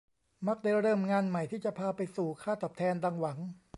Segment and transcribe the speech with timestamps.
[0.47, 3.37] มักได้เริ่มงานใหม่ที่จะพาไปสู่ค่าตอบแทนดังหวัง